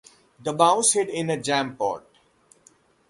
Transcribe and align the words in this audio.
The 0.41 0.51
mouse 0.51 0.93
hid 0.93 1.09
in 1.09 1.29
a 1.29 1.39
jam 1.39 1.75
pot. 1.77 2.03